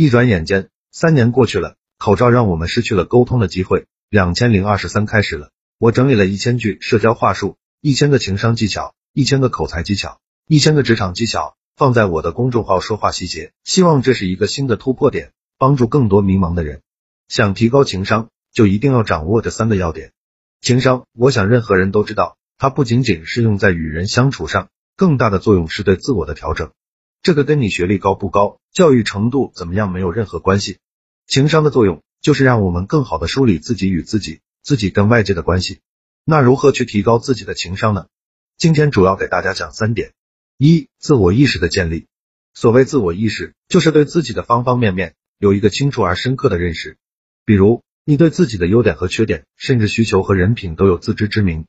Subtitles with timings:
[0.00, 3.86] 一转眼间，三年过去了，口罩让我们失去了沟通的机会。
[4.08, 16.82] 两千零二十三开始了，我整理了一千句社交话术，一千个情商技巧，一千个口才技巧，一千个职场技巧，放在我的公众号说话细节，希望这是一个新的突破点，帮助更多迷茫的人。
[17.26, 20.12] 想提高情商，就一定要掌握这三个要点。
[20.60, 26.70] 情商，我想任何人都知道，它不仅仅是用在与人相处上，更大的作用是对自我的调整。
[27.28, 30.78] 这个跟你学历高不高、教育程度怎么样没有任何关系。
[31.26, 35.80] 情商的作用就是让我们更好的梳理自己与自己、自己跟外界的关系。
[36.24, 38.06] 那如何去提高自己的情商呢？
[38.56, 40.14] 今天主要给大家讲三点：
[40.56, 42.06] 一、自我意识的建立。
[42.54, 46.96] 所谓自我意识，就是对自己的方方面面有一个清楚而深刻的认识。
[47.44, 51.66] 比如，你对自己的优点和缺点，甚至需求和人品都有自知之明。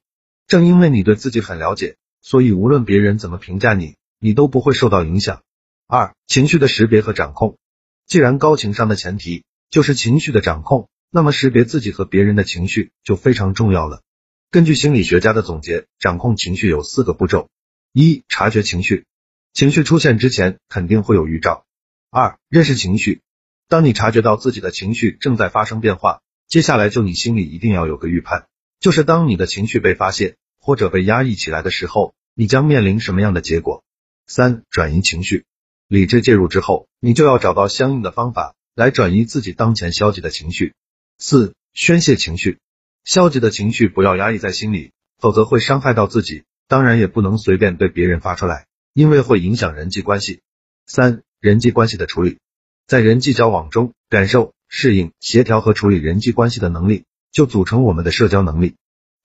[0.47, 5.43] 正因为你对自己很了解，所以无论别人怎么评价你，你都不会受到影响。
[5.91, 7.57] 二、情绪的识别和掌控。
[8.05, 14.03] 既然高情商的前提就是情绪的掌控，那么识别自己和别人的情绪就非常重要了。
[14.51, 17.49] 根据心理学家的总结，掌控情绪有四个步骤：
[17.91, 19.05] 一、察觉情绪，
[19.51, 21.65] 情绪出现之前肯定会有预兆；
[22.11, 23.21] 二、认识情绪，
[23.67, 28.45] 当你察觉到自己的情绪正在发生变化，接下来就你心里一定要有个预判，
[28.79, 33.83] 就是当你的情绪被发泄或者被压抑起来的时候，你将面临什么样的结果。
[34.27, 35.45] 三、转移情绪。
[35.89, 40.75] 理智介入之后，你就要找到相应的方法来转移自己当前消极的情绪。
[41.17, 42.59] 四、宣泄情绪，
[43.03, 50.41] 消极的情绪不要压抑在心里，否则会伤害到自己，当然也不能随便对别人发出来，因为会影响人际关系。
[50.85, 52.37] 三、人际关系的处理，
[52.85, 58.75] 在人际交往中，感受、适应、协调和处理人际关系的能力，就组成我们的社交能力。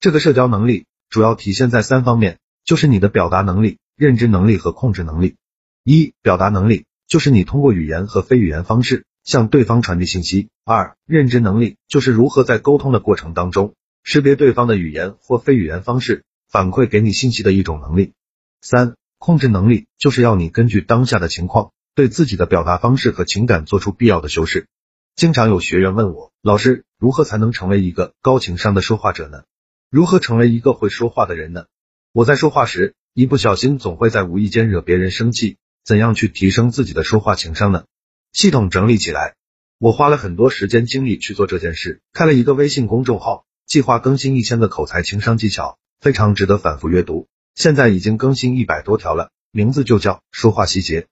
[0.01, 5.37] 这个社交能力主要体现在三方面，就是你的表达能力、认知能力和控制能力。
[5.87, 10.49] 一、表达能力就是你通过语言和非语言方式向对方传递信息。
[10.65, 18.15] 二、认知能力就是如何在沟通的过程当中识别对方的语言或非语言方式，反馈给你信息的一种能力。
[18.63, 24.67] 三、控制能力就是要你根据当下的情况，对自己的表达方式和情感做出必要的修饰。
[25.15, 29.43] 经常有学员问我，老师如何才能成为一个高情商的说话者呢？
[29.91, 31.67] 如何成为一个会说话的人呢？
[32.15, 35.59] 我在说话时，一不小心总会在无意间惹别人生气。
[35.85, 37.85] 怎样去提升自己的说话情商呢？
[38.33, 39.35] 系统整理起来，
[39.79, 47.29] 我花了很多时间精力去做这件事，开了一个微信公众号，计划更新一千个口才情商技巧，非常值得反复阅读。
[47.55, 51.07] 现在已经更新一百多条了，名字就叫说话细节。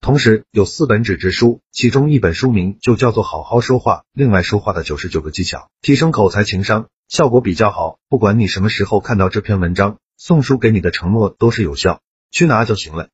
[0.00, 7.98] 同时有四本纸质书，其中一本书名就叫做好好说话，另外说话的九十九个技巧，提升口才情商，效果比较好。
[8.08, 12.00] 不管你什么时候看到这篇文章，送书给你的承诺都是有效，
[12.30, 13.08] 去拿就行了。